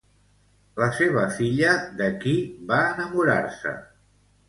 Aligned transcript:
La 0.83 0.87
seva 1.01 1.27
filla 1.35 1.75
de 2.01 2.09
qui 2.25 2.35
va 2.75 2.83
enamorar-se? 2.91 3.79